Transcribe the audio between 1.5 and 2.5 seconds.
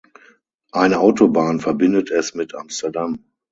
verbindet es